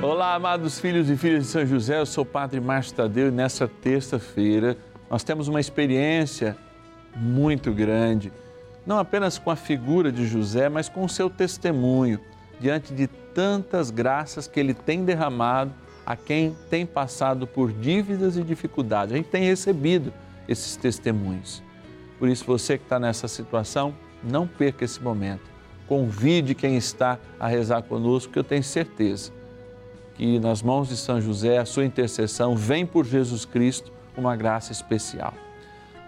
[0.00, 3.30] Olá, amados filhos e filhas de São José, eu sou o Padre Márcio Tadeu e
[3.32, 4.78] nessa terça-feira
[5.10, 6.56] nós temos uma experiência
[7.16, 8.32] muito grande,
[8.86, 12.20] não apenas com a figura de José, mas com o seu testemunho
[12.60, 15.72] diante de tantas graças que ele tem derramado
[16.06, 19.12] a quem tem passado por dívidas e dificuldades.
[19.12, 20.12] A gente tem recebido
[20.46, 21.60] esses testemunhos.
[22.20, 23.92] Por isso, você que está nessa situação,
[24.22, 25.50] não perca esse momento.
[25.88, 29.36] Convide quem está a rezar conosco, que eu tenho certeza
[30.18, 34.72] que nas mãos de São José, a sua intercessão vem por Jesus Cristo uma graça
[34.72, 35.32] especial.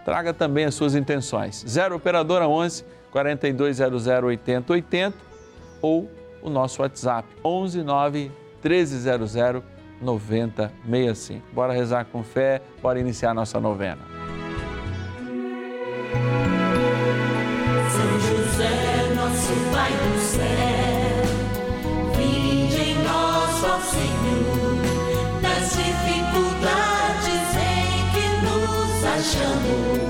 [0.05, 1.65] Traga também as suas intenções.
[1.67, 5.17] 0 Operadora 11 4200 8080
[5.81, 6.11] ou
[6.43, 8.33] o nosso WhatsApp 11 9
[8.65, 9.35] 1300
[10.03, 11.47] 9065.
[11.53, 14.01] Bora rezar com fé, bora iniciar nossa novena.
[29.31, 30.10] Nos achamos.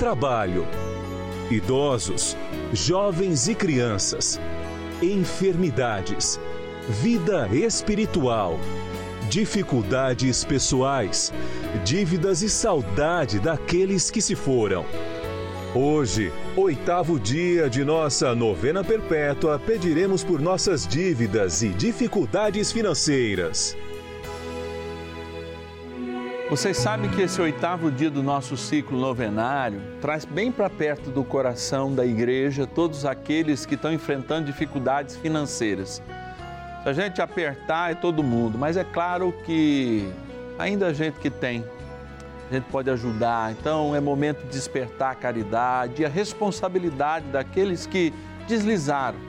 [0.00, 0.66] trabalho,
[1.50, 2.34] idosos,
[2.72, 4.40] jovens e crianças,
[5.02, 6.40] enfermidades,
[6.88, 8.58] vida espiritual,
[9.28, 11.30] dificuldades pessoais,
[11.84, 14.86] dívidas e saudade daqueles que se foram.
[15.74, 23.76] Hoje, oitavo dia de nossa novena perpétua, pediremos por nossas dívidas e dificuldades financeiras.
[26.50, 31.22] Vocês sabem que esse oitavo dia do nosso ciclo novenário traz bem para perto do
[31.22, 36.02] coração da igreja todos aqueles que estão enfrentando dificuldades financeiras.
[36.82, 40.12] Se a gente apertar é todo mundo, mas é claro que
[40.58, 41.64] ainda a gente que tem,
[42.50, 43.52] a gente pode ajudar.
[43.52, 48.12] Então é momento de despertar a caridade e a responsabilidade daqueles que
[48.48, 49.20] deslizaram.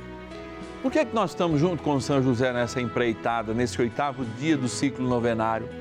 [0.81, 4.57] Por que, é que nós estamos junto com São José nessa empreitada, nesse oitavo dia
[4.57, 5.80] do ciclo novenário?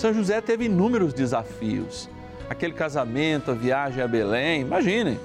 [0.00, 2.08] São José teve inúmeros desafios.
[2.48, 5.20] Aquele casamento, a viagem a Belém, imaginem.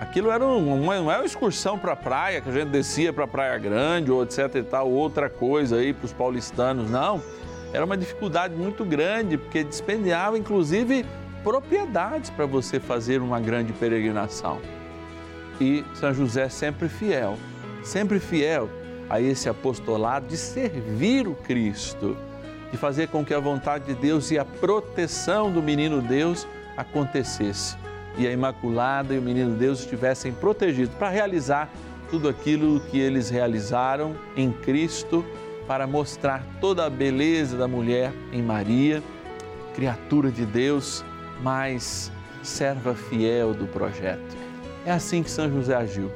[0.00, 3.24] Aquilo era um, não é uma excursão para a praia, que a gente descia para
[3.24, 7.20] a Praia Grande ou etc e tal, outra coisa aí para os paulistanos, não.
[7.72, 11.04] Era uma dificuldade muito grande, porque dispendiava inclusive
[11.42, 14.60] propriedades para você fazer uma grande peregrinação.
[15.60, 17.36] E São José sempre fiel,
[17.82, 18.70] sempre fiel
[19.10, 22.16] a esse apostolado de servir o Cristo
[22.72, 27.76] de fazer com que a vontade de Deus e a proteção do menino Deus acontecesse
[28.16, 31.70] e a Imaculada e o menino Deus estivessem protegidos para realizar
[32.10, 35.24] tudo aquilo que eles realizaram em Cristo
[35.66, 39.02] para mostrar toda a beleza da mulher em Maria,
[39.74, 41.04] criatura de Deus,
[41.40, 42.12] mas
[42.42, 44.36] serva fiel do projeto.
[44.84, 46.10] É assim que São José agiu.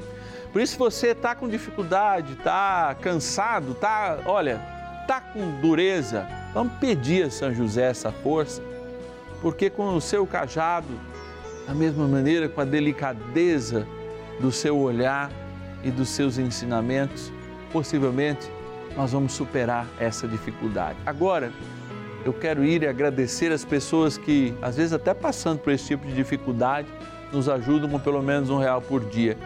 [0.53, 4.61] Por isso, se você está com dificuldade, está cansado, está, olha,
[5.03, 8.63] está com dureza, vamos pedir a São José essa força,
[9.43, 10.89] porque com o seu cajado,
[11.67, 13.87] da mesma maneira, com a delicadeza
[14.41, 15.31] do seu olhar
[15.85, 17.31] e dos seus ensinamentos,
[17.71, 18.51] possivelmente
[18.97, 20.97] nós vamos superar essa dificuldade.
[21.05, 21.53] Agora,
[22.25, 26.07] eu quero ir e agradecer as pessoas que, às vezes até passando por esse tipo
[26.07, 26.89] de dificuldade,
[27.35, 29.37] nos ajudam com pelo menos um real por dia.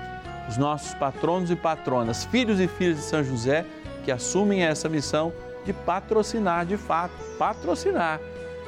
[0.48, 3.66] Os nossos patronos e patronas, filhos e filhas de São José,
[4.04, 5.32] que assumem essa missão
[5.64, 8.20] de patrocinar de fato, patrocinar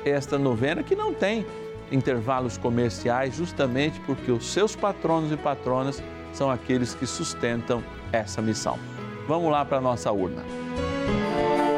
[0.05, 1.47] esta novena que não tem
[1.91, 6.03] intervalos comerciais, justamente porque os seus patronos e patronas
[6.33, 8.79] são aqueles que sustentam essa missão.
[9.29, 10.43] Vamos lá para a nossa urna.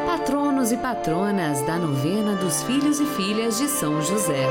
[0.06, 4.48] Patronos e patronas da novena dos filhos e filhas de São José.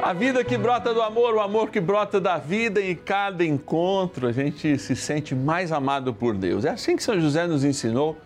[0.00, 4.28] A vida que brota do amor, o amor que brota da vida, em cada encontro
[4.28, 6.64] a gente se sente mais amado por Deus.
[6.64, 8.16] É assim que São José nos ensinou,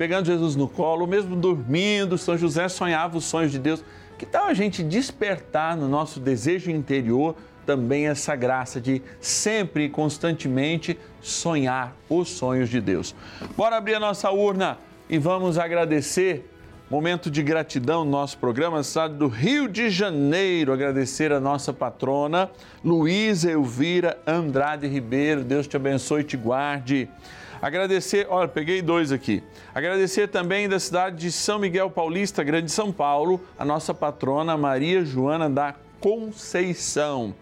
[0.00, 3.84] pegando Jesus no colo, mesmo dormindo, São José sonhava os sonhos de Deus.
[4.16, 7.36] Que tal a gente despertar no nosso desejo interior
[7.66, 13.14] também essa graça de sempre e constantemente sonhar os sonhos de Deus?
[13.54, 16.50] Bora abrir a nossa urna e vamos agradecer
[16.90, 20.72] Momento de gratidão no nosso programa, estado do Rio de Janeiro.
[20.72, 22.50] Agradecer a nossa patrona,
[22.84, 25.44] Luísa Elvira Andrade Ribeiro.
[25.44, 27.08] Deus te abençoe e te guarde.
[27.62, 29.42] Agradecer, olha, peguei dois aqui.
[29.74, 35.04] Agradecer também da cidade de São Miguel Paulista, Grande São Paulo, a nossa patrona Maria
[35.04, 37.34] Joana da Conceição.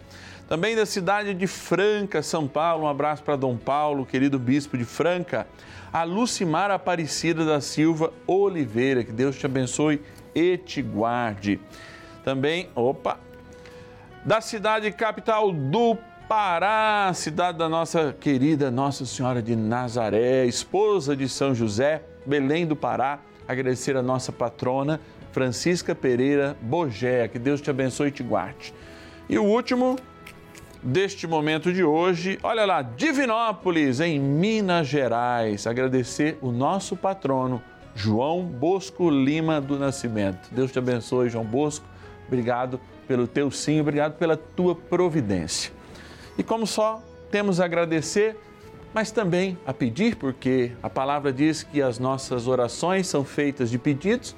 [0.49, 4.85] Também da cidade de Franca, São Paulo, um abraço para Dom Paulo, querido bispo de
[4.85, 5.47] Franca
[5.93, 9.05] a Lucimar Aparecida da Silva Oliveira.
[9.05, 10.03] Que Deus te abençoe
[10.35, 11.61] e te guarde.
[12.25, 13.19] Também, opa,
[14.25, 15.97] da cidade capital do
[16.29, 22.77] Pará, cidade da nossa querida Nossa Senhora de Nazaré, esposa de São José, Belém do
[22.77, 23.21] Pará.
[23.49, 25.01] Agradecer a nossa patrona,
[25.33, 27.29] Francisca Pereira Bogé.
[27.29, 28.75] Que Deus te abençoe e te guarde.
[29.27, 29.97] E o último,
[30.83, 32.39] deste momento de hoje.
[32.43, 35.67] Olha lá, Divinópolis, em Minas Gerais.
[35.67, 37.63] Agradecer o nosso patrono,
[37.95, 40.51] João Bosco Lima do Nascimento.
[40.53, 41.87] Deus te abençoe, João Bosco.
[42.27, 45.78] Obrigado pelo teu sim, obrigado pela tua providência.
[46.39, 47.03] E como só
[47.33, 48.37] temos a agradecer,
[48.95, 53.79] mas também a pedir, porque a palavra diz que as nossas orações são feitas de
[53.79, 54.37] pedidos,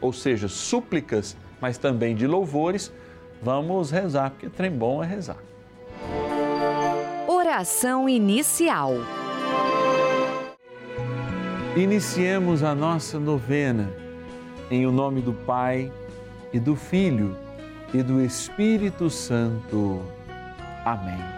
[0.00, 2.92] ou seja, súplicas, mas também de louvores.
[3.42, 5.38] Vamos rezar, porque trem bom é rezar.
[7.26, 8.92] Oração inicial.
[11.76, 13.88] Iniciemos a nossa novena
[14.70, 15.90] em o nome do Pai
[16.52, 17.36] e do Filho
[17.94, 20.02] e do Espírito Santo.
[20.84, 21.37] Amém.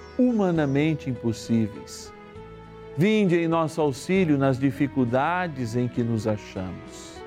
[0.29, 2.13] humanamente impossíveis.
[2.97, 7.21] Vinde em nosso auxílio nas dificuldades em que nos achamos.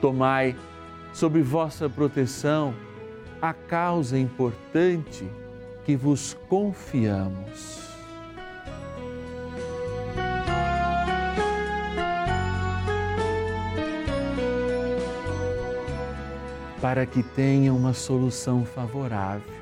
[0.00, 0.56] Tomai
[1.12, 2.74] sob vossa proteção
[3.40, 5.28] a causa importante
[5.84, 7.82] que vos confiamos.
[16.82, 19.61] para que tenha uma solução favorável.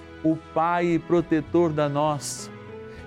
[0.23, 2.49] o Pai e protetor da nossa,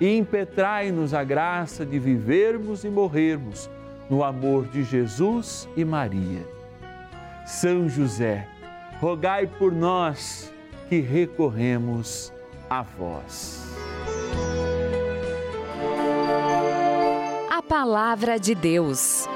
[0.00, 3.71] e impetrai-nos a graça de vivermos e morrermos
[4.11, 6.47] no amor de Jesus e Maria.
[7.47, 8.49] São José,
[9.00, 10.52] rogai por nós
[10.88, 12.33] que recorremos
[12.68, 13.62] a vós.
[17.50, 19.28] A Palavra de Deus.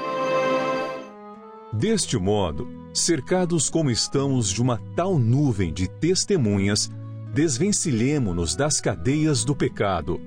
[1.71, 6.91] Deste modo, cercados como estamos de uma tal nuvem de testemunhas,
[7.33, 10.19] desvencilhemo-nos das cadeias do pecado.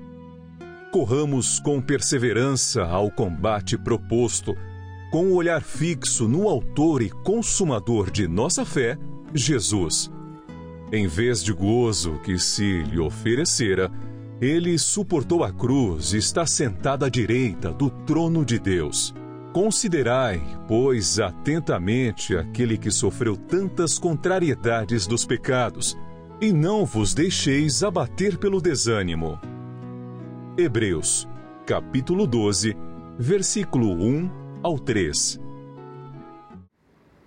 [0.91, 4.55] Corramos com perseverança ao combate proposto,
[5.11, 8.97] com o olhar fixo no Autor e Consumador de nossa fé,
[9.33, 10.11] Jesus.
[10.91, 13.91] Em vez de gozo que se lhe oferecera,
[14.39, 19.13] ele suportou a cruz e está sentado à direita do trono de Deus.
[19.53, 25.97] Considerai, pois, atentamente aquele que sofreu tantas contrariedades dos pecados,
[26.43, 29.39] e não vos deixeis abater pelo desânimo.
[30.57, 31.25] Hebreus,
[31.65, 32.75] capítulo 12,
[33.17, 34.29] versículo 1
[34.61, 35.39] ao 3.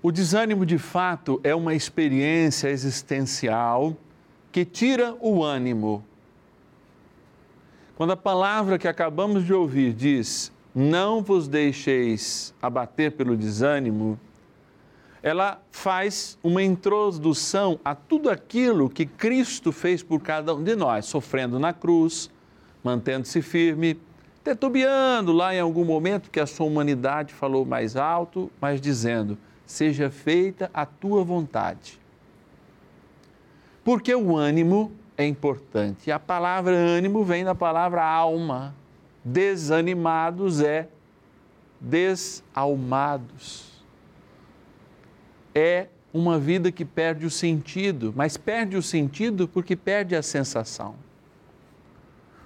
[0.02, 3.96] O desânimo, de fato, é uma experiência existencial
[4.52, 6.04] que tira o ânimo.
[7.96, 14.20] Quando a palavra que acabamos de ouvir diz: Não vos deixeis abater pelo desânimo,
[15.26, 21.06] ela faz uma introdução a tudo aquilo que Cristo fez por cada um de nós,
[21.06, 22.30] sofrendo na cruz,
[22.84, 23.98] mantendo-se firme,
[24.44, 30.10] titubeando lá em algum momento que a sua humanidade falou mais alto, mas dizendo: Seja
[30.10, 31.98] feita a tua vontade.
[33.82, 36.12] Porque o ânimo é importante.
[36.12, 38.76] A palavra ânimo vem da palavra alma.
[39.24, 40.88] Desanimados é
[41.80, 43.75] desalmados.
[45.58, 50.94] É uma vida que perde o sentido, mas perde o sentido porque perde a sensação.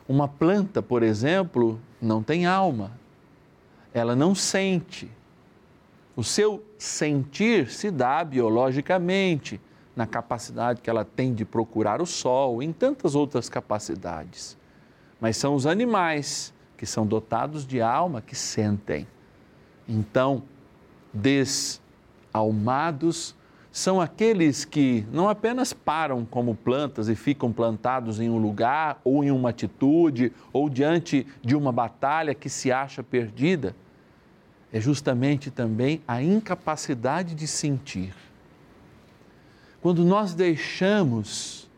[0.08, 2.92] Uma planta, por exemplo, não tem alma,
[3.92, 5.10] ela não sente.
[6.14, 9.60] O seu sentir se dá biologicamente,
[9.96, 14.56] na capacidade que ela tem de procurar o sol, em tantas outras capacidades.
[15.20, 19.04] Mas são os animais que são dotados de alma que sentem.
[19.88, 20.44] Então,
[22.32, 23.34] desalmados
[23.72, 29.22] são aqueles que não apenas param como plantas e ficam plantados em um lugar ou
[29.22, 33.76] em uma atitude ou diante de uma batalha que se acha perdida,
[34.72, 38.12] é justamente também a incapacidade de sentir.
[39.80, 41.70] Quando nós deixamos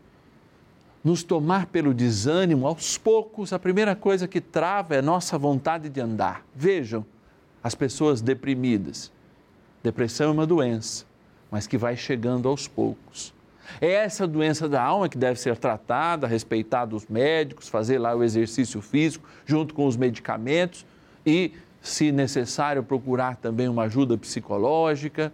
[1.03, 5.89] nos tomar pelo desânimo, aos poucos, a primeira coisa que trava é a nossa vontade
[5.89, 6.43] de andar.
[6.55, 7.05] Vejam,
[7.63, 9.12] as pessoas deprimidas.
[9.83, 11.05] Depressão é uma doença
[11.53, 13.31] mas que vai chegando aos poucos.
[13.79, 18.23] É essa doença da alma que deve ser tratada, respeitada os médicos, fazer lá o
[18.23, 20.83] exercício físico junto com os medicamentos
[21.23, 25.31] e, se necessário, procurar também uma ajuda psicológica.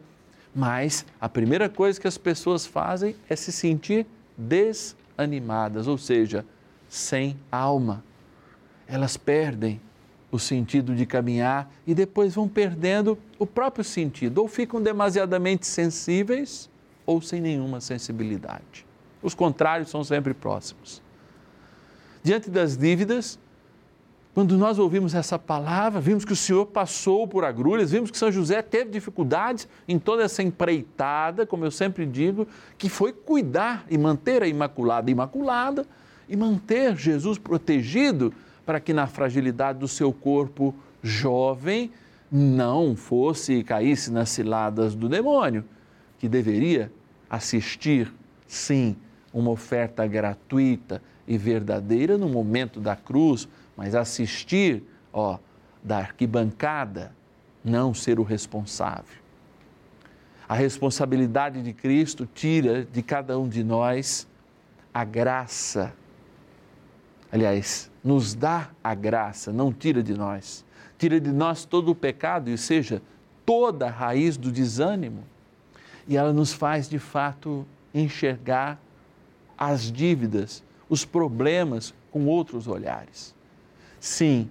[0.53, 4.05] Mas a primeira coisa que as pessoas fazem é se sentir
[4.37, 6.45] desanimadas, ou seja,
[6.89, 8.03] sem alma.
[8.85, 9.79] Elas perdem
[10.31, 16.69] o sentido de caminhar e depois vão perdendo o próprio sentido, ou ficam demasiadamente sensíveis
[17.05, 18.85] ou sem nenhuma sensibilidade.
[19.21, 21.01] Os contrários são sempre próximos.
[22.21, 23.39] Diante das dívidas,
[24.33, 28.31] quando nós ouvimos essa palavra, vimos que o Senhor passou por agrulhas, vimos que São
[28.31, 33.97] José teve dificuldades em toda essa empreitada, como eu sempre digo, que foi cuidar e
[33.97, 35.85] manter a Imaculada imaculada
[36.27, 38.31] e manter Jesus protegido
[38.69, 41.91] para que na fragilidade do seu corpo jovem
[42.31, 45.65] não fosse e caísse nas ciladas do demônio,
[46.19, 46.91] que deveria
[47.27, 48.13] assistir,
[48.45, 48.95] sim,
[49.33, 55.39] uma oferta gratuita e verdadeira no momento da cruz, mas assistir, ó,
[55.83, 57.11] da arquibancada,
[57.65, 59.17] não ser o responsável.
[60.47, 64.27] A responsabilidade de Cristo tira de cada um de nós
[64.93, 65.91] a graça
[67.31, 70.65] aliás, nos dá a graça, não tira de nós.
[70.97, 73.01] Tira de nós todo o pecado e seja
[73.45, 75.23] toda a raiz do desânimo.
[76.07, 78.79] E ela nos faz, de fato, enxergar
[79.57, 83.35] as dívidas, os problemas com outros olhares.
[83.99, 84.49] Sim,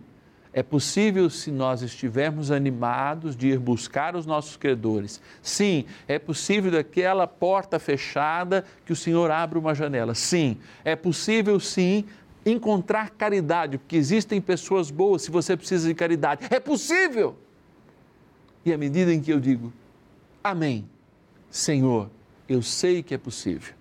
[0.53, 5.21] é possível se nós estivermos animados de ir buscar os nossos credores.
[5.43, 10.15] Sim, é possível daquela porta fechada que o Senhor abra uma janela.
[10.15, 12.05] Sim, é possível sim
[12.45, 16.47] encontrar caridade, porque existem pessoas boas se você precisa de caridade.
[16.51, 17.37] É possível!
[18.65, 19.73] E à medida em que eu digo,
[20.43, 20.89] Amém,
[21.51, 22.09] Senhor,
[22.49, 23.75] eu sei que é possível,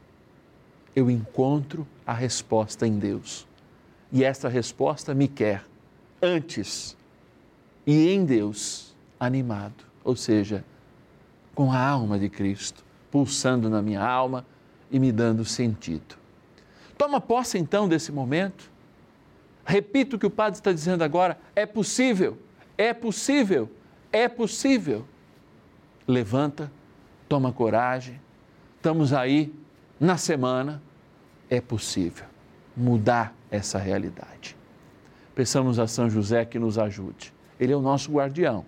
[0.96, 3.48] eu encontro a resposta em Deus.
[4.12, 5.64] E essa resposta me quer
[6.22, 6.98] antes
[7.86, 10.64] e em Deus animado, ou seja,
[11.54, 14.46] com a alma de Cristo pulsando na minha alma
[14.92, 16.18] e me dando sentido.
[16.98, 18.72] Toma posse então desse momento.
[19.66, 22.38] Repito o que o Padre está dizendo agora: é possível,
[22.78, 23.70] é possível,
[24.12, 25.06] é possível.
[26.08, 26.72] Levanta,
[27.28, 28.20] toma coragem,
[28.78, 29.54] estamos aí
[30.00, 30.82] na semana,
[31.50, 32.26] é possível
[32.76, 34.56] mudar essa realidade.
[35.36, 37.34] Peçamos a São José que nos ajude.
[37.60, 38.66] Ele é o nosso guardião.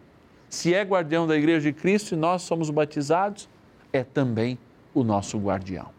[0.50, 3.48] Se é guardião da Igreja de Cristo e nós somos batizados,
[3.94, 4.58] é também
[4.94, 5.99] o nosso guardião.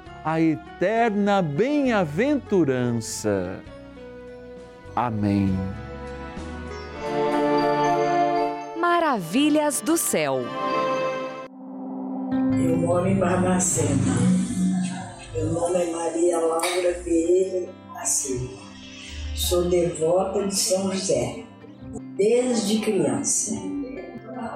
[0.23, 3.59] a eterna bem-aventurança.
[4.95, 5.49] Amém.
[8.79, 10.41] Maravilhas do céu.
[12.63, 13.97] Eu moro em Barbacena.
[15.33, 18.61] Meu nome é Maria Laura Pereira da Silva.
[19.35, 21.43] Sou devota de São José,
[22.15, 23.55] desde criança.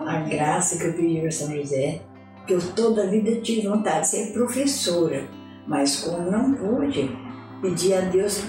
[0.05, 2.01] A graça que eu pedi para São José,
[2.45, 5.27] que eu toda a vida tive vontade de ser professora,
[5.67, 7.09] mas como não pude,
[7.61, 8.41] pedi a Deus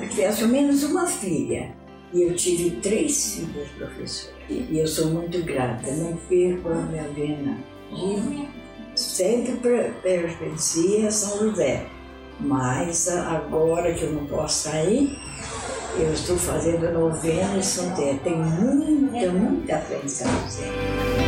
[0.00, 1.76] que tivesse ao menos uma filha.
[2.12, 4.34] E eu tive três filhas professoras.
[4.48, 7.58] E eu sou muito grata, não perco a minha vena
[7.92, 8.48] de
[8.94, 9.52] sempre
[10.02, 11.86] pertencia a São José.
[12.40, 15.18] Mas agora que eu não posso sair,
[15.98, 18.18] eu estou fazendo novena em São José.
[18.24, 21.27] Tem muita, muita fé em São José.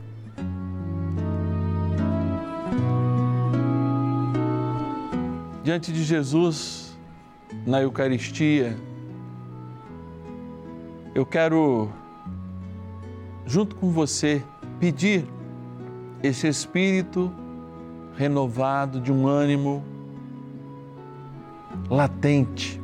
[5.63, 6.97] Diante de Jesus,
[7.67, 8.75] na Eucaristia,
[11.13, 11.87] eu quero,
[13.45, 14.43] junto com você,
[14.79, 15.23] pedir
[16.23, 17.31] esse espírito
[18.15, 19.83] renovado de um ânimo
[21.87, 22.81] latente.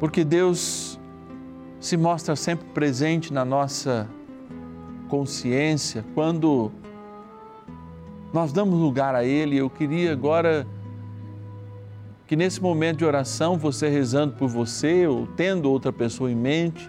[0.00, 0.98] Porque Deus
[1.78, 4.08] se mostra sempre presente na nossa
[5.10, 6.72] consciência quando
[8.32, 9.56] nós damos lugar a Ele.
[9.56, 10.66] Eu queria agora
[12.26, 16.88] que nesse momento de oração, você rezando por você ou tendo outra pessoa em mente,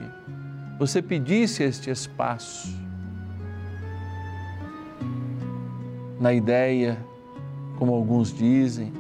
[0.77, 2.77] você pedisse este espaço
[6.19, 6.97] na ideia,
[7.77, 8.91] como alguns dizem,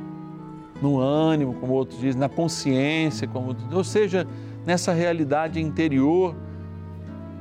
[0.81, 4.25] no ânimo, como outros dizem, na consciência, como ou seja,
[4.65, 6.35] nessa realidade interior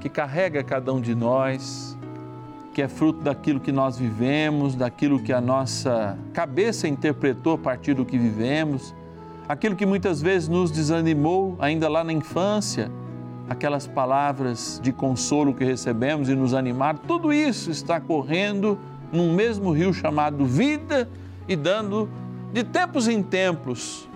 [0.00, 1.97] que carrega cada um de nós,
[2.78, 7.92] que é fruto daquilo que nós vivemos, daquilo que a nossa cabeça interpretou a partir
[7.92, 8.94] do que vivemos,
[9.48, 12.88] aquilo que muitas vezes nos desanimou ainda lá na infância,
[13.50, 18.78] aquelas palavras de consolo que recebemos e nos animaram, tudo isso está correndo
[19.12, 21.08] num mesmo rio chamado vida
[21.48, 22.08] e dando
[22.52, 24.08] de tempos em tempos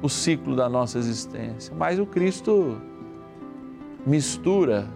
[0.00, 1.74] o ciclo da nossa existência.
[1.76, 2.80] Mas o Cristo
[4.06, 4.88] mistura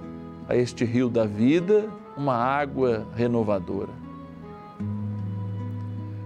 [0.48, 3.92] a este rio da vida uma água renovadora.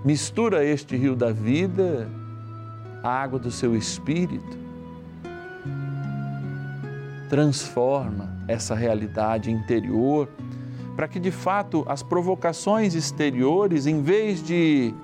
[0.05, 2.09] Mistura este rio da vida
[3.03, 4.59] a água do seu espírito.
[7.29, 10.29] Transforma essa realidade interior
[10.97, 14.95] para que de fato as provocações exteriores, em vez de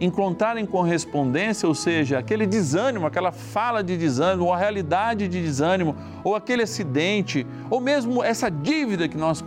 [0.00, 5.94] encontrarem correspondência, ou seja, aquele desânimo, aquela fala de desânimo, ou a realidade de desânimo,
[6.22, 9.42] ou aquele acidente, ou mesmo essa dívida que nós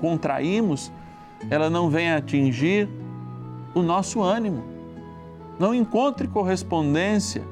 [0.00, 0.90] contraímos,
[1.48, 2.88] ela não venha atingir
[3.74, 4.64] o nosso ânimo,
[5.58, 7.42] não encontre correspondência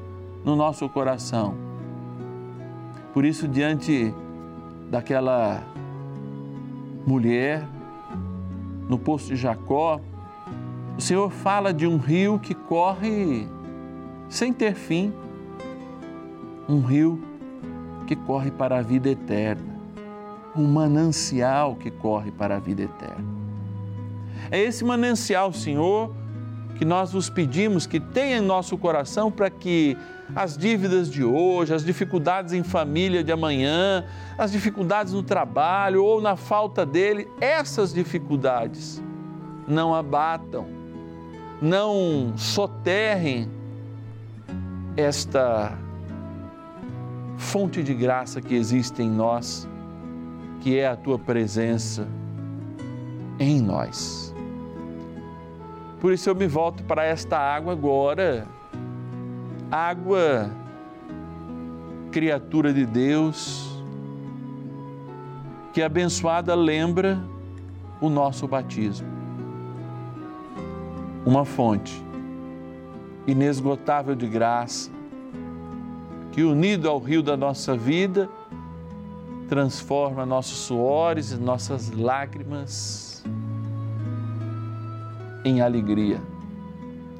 [0.43, 1.55] no nosso coração.
[3.13, 4.13] Por isso, diante
[4.89, 5.63] daquela
[7.05, 7.65] mulher
[8.87, 10.01] no poço de Jacó,
[10.97, 13.47] o Senhor fala de um rio que corre
[14.29, 15.13] sem ter fim,
[16.67, 17.21] um rio
[18.05, 19.79] que corre para a vida eterna,
[20.55, 23.25] um manancial que corre para a vida eterna.
[24.51, 26.13] É esse manancial, Senhor,
[26.75, 29.97] que nós vos pedimos que tenha em nosso coração para que
[30.35, 34.05] as dívidas de hoje, as dificuldades em família de amanhã,
[34.37, 39.03] as dificuldades no trabalho ou na falta dele, essas dificuldades
[39.67, 40.78] não abatam
[41.61, 43.49] não soterrem
[44.95, 45.77] esta
[47.37, 49.67] fonte de graça que existe em nós,
[50.61, 52.07] que é a tua presença
[53.37, 54.33] em nós.
[55.99, 58.47] Por isso eu me volto para esta água agora,
[59.69, 60.49] água,
[62.11, 63.83] criatura de Deus,
[65.73, 67.21] que abençoada lembra
[67.99, 69.18] o nosso batismo
[71.25, 72.03] uma fonte
[73.27, 74.89] inesgotável de graça,
[76.31, 78.29] que unido ao rio da nossa vida,
[79.47, 83.23] transforma nossos suores e nossas lágrimas
[85.43, 86.21] em alegria,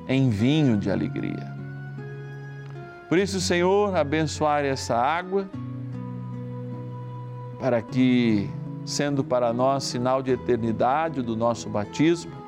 [0.07, 1.57] em vinho de alegria.
[3.07, 5.49] Por isso, Senhor, abençoar essa água,
[7.59, 8.49] para que,
[8.85, 12.38] sendo para nós sinal de eternidade do nosso batismo,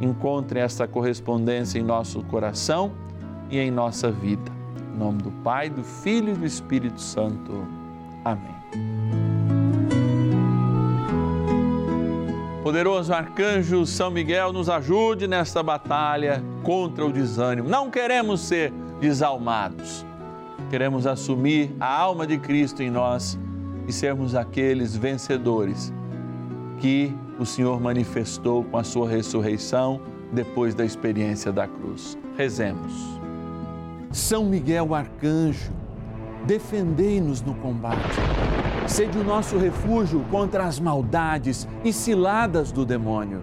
[0.00, 2.92] encontre essa correspondência em nosso coração
[3.50, 4.50] e em nossa vida.
[4.94, 7.66] Em nome do Pai, do Filho e do Espírito Santo.
[8.24, 8.60] Amém.
[12.62, 17.68] Poderoso arcanjo São Miguel, nos ajude nesta batalha contra o desânimo.
[17.68, 20.04] Não queremos ser desalmados.
[20.68, 23.38] Queremos assumir a alma de Cristo em nós
[23.88, 25.92] e sermos aqueles vencedores
[26.78, 29.98] que o Senhor manifestou com a sua ressurreição
[30.30, 32.18] depois da experiência da cruz.
[32.36, 32.92] Rezemos.
[34.12, 35.72] São Miguel Arcanjo,
[36.46, 38.18] defendei-nos no combate.
[38.86, 43.42] Sede o nosso refúgio contra as maldades e ciladas do demônio.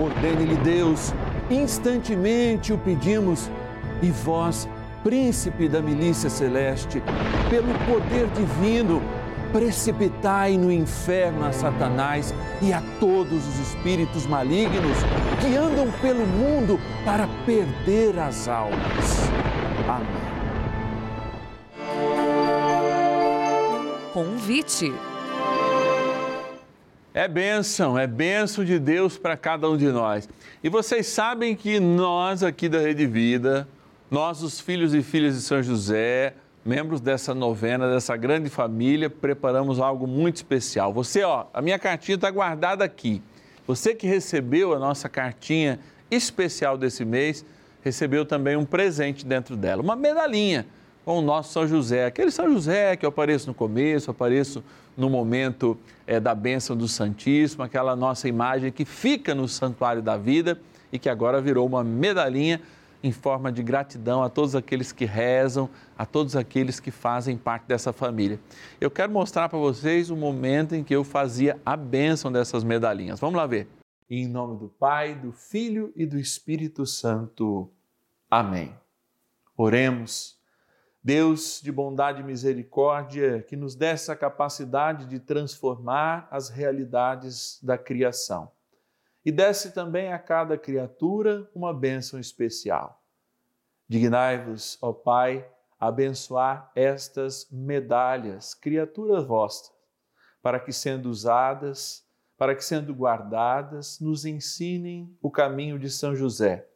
[0.00, 1.12] Ordene-lhe Deus,
[1.50, 3.50] instantemente o pedimos,
[4.00, 4.66] e vós,
[5.02, 7.02] príncipe da milícia celeste,
[7.50, 9.02] pelo poder divino,
[9.52, 14.96] precipitai no inferno a Satanás e a todos os espíritos malignos
[15.40, 19.28] que andam pelo mundo para perder as almas.
[19.88, 20.28] Amém.
[24.12, 24.92] Convite.
[27.14, 30.28] É bênção, é bênção de Deus para cada um de nós.
[30.62, 33.68] E vocês sabem que nós aqui da Rede Vida,
[34.10, 36.34] nós, os filhos e filhas de São José,
[36.68, 40.92] membros dessa novena, dessa grande família, preparamos algo muito especial.
[40.92, 43.22] Você, ó, a minha cartinha está guardada aqui.
[43.66, 47.42] Você que recebeu a nossa cartinha especial desse mês,
[47.82, 50.66] recebeu também um presente dentro dela, uma medalhinha
[51.06, 54.62] com o nosso São José, aquele São José que eu apareço no começo, apareço
[54.94, 60.18] no momento é, da bênção do Santíssimo, aquela nossa imagem que fica no Santuário da
[60.18, 60.60] Vida
[60.92, 62.60] e que agora virou uma medalhinha
[63.02, 67.66] em forma de gratidão a todos aqueles que rezam, a todos aqueles que fazem parte
[67.66, 68.40] dessa família.
[68.80, 73.20] Eu quero mostrar para vocês o momento em que eu fazia a bênção dessas medalhinhas.
[73.20, 73.68] Vamos lá ver.
[74.10, 77.70] Em nome do Pai, do Filho e do Espírito Santo.
[78.30, 78.74] Amém.
[79.56, 80.36] Oremos.
[81.02, 87.78] Deus de bondade e misericórdia, que nos dê essa capacidade de transformar as realidades da
[87.78, 88.50] criação
[89.28, 93.04] e desse também a cada criatura uma bênção especial.
[93.86, 95.46] Dignai-vos, ó Pai,
[95.78, 99.70] abençoar estas medalhas, criaturas vossas,
[100.40, 102.06] para que, sendo usadas,
[102.38, 106.66] para que, sendo guardadas, nos ensinem o caminho de São José,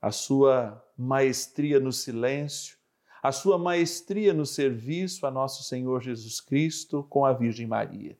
[0.00, 2.78] a sua maestria no silêncio,
[3.22, 8.16] a sua maestria no serviço a nosso Senhor Jesus Cristo com a Virgem Maria.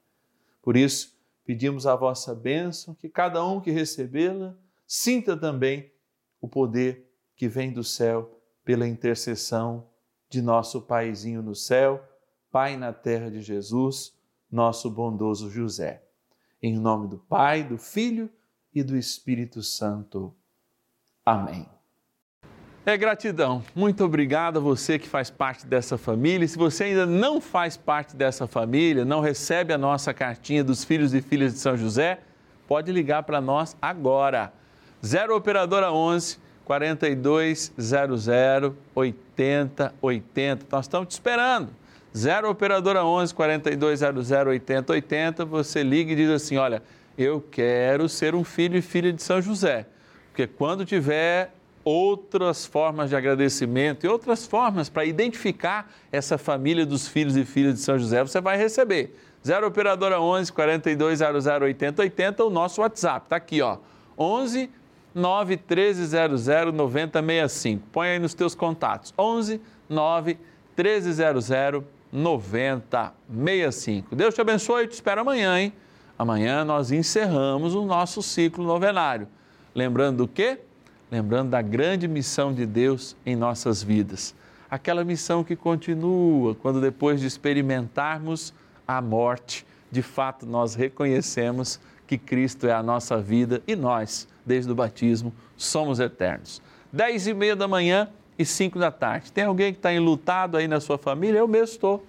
[0.61, 1.12] Por isso,
[1.45, 5.93] pedimos a vossa bênção, que cada um que recebê-la sinta também
[6.41, 9.89] o poder que vem do céu pela intercessão
[10.29, 12.09] de nosso Paizinho no céu,
[12.51, 14.15] Pai na terra de Jesus,
[14.51, 16.05] nosso bondoso José.
[16.63, 18.31] Em nome do Pai, do Filho
[18.75, 20.35] e do Espírito Santo.
[21.25, 21.72] Amém.
[22.85, 23.63] É gratidão.
[23.77, 26.49] Muito obrigado a você que faz parte dessa família.
[26.49, 31.15] Se você ainda não faz parte dessa família, não recebe a nossa cartinha dos filhos
[31.15, 32.19] e filhas de São José,
[32.67, 34.53] pode ligar para nós agora.
[35.05, 38.27] 0 operadora 11 4200
[38.97, 40.67] 8080.
[40.69, 41.69] Nós estamos te esperando.
[42.17, 45.45] 0 operadora 11 4200 8080.
[45.45, 46.83] Você liga e diz assim: "Olha,
[47.17, 49.87] eu quero ser um filho e filha de São José".
[50.31, 51.53] Porque quando tiver
[51.85, 57.75] outras formas de agradecimento e outras formas para identificar essa família dos filhos e filhas
[57.75, 59.15] de São José, você vai receber.
[59.45, 63.79] 0 operadora 11 4200 8080, o nosso WhatsApp, tá aqui, ó.
[64.17, 64.71] 11
[65.15, 67.87] 9 1300 9065.
[67.93, 69.13] Põe aí nos teus contatos.
[69.19, 70.39] 11 9
[70.77, 71.51] 1300
[72.13, 74.15] 9065.
[74.15, 75.73] Deus te abençoe e te espero amanhã, hein?
[76.19, 79.27] Amanhã nós encerramos o nosso ciclo novenário.
[79.75, 80.61] Lembrando do quê?
[81.13, 84.35] Lembrando da grande missão de Deus em nossas vidas.
[84.71, 88.55] Aquela missão que continua quando, depois de experimentarmos
[88.89, 94.73] a morte, de fato nós reconhecemos que Cristo é a nossa vida e nós, desde
[94.73, 96.63] o batismo, somos eternos.
[96.91, 99.31] Dez e meia da manhã e cinco da tarde.
[99.31, 101.41] Tem alguém que está enlutado aí na sua família?
[101.41, 102.07] Eu mesmo estou.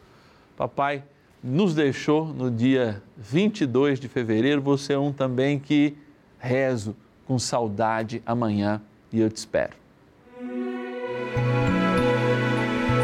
[0.55, 1.03] Papai
[1.43, 4.61] nos deixou no dia 22 de fevereiro.
[4.61, 5.97] Você é um também que
[6.39, 8.81] rezo com saudade amanhã
[9.13, 9.71] e eu te espero.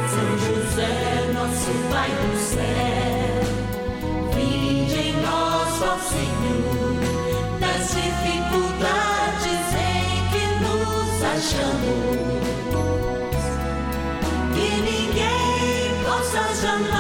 [0.09, 3.43] São José, nosso Pai do céu,
[4.33, 6.95] vinde em nós, ó Senhor,
[7.59, 11.99] nas dificuldades em que nos achamos.
[14.55, 16.98] Que ninguém possa jamais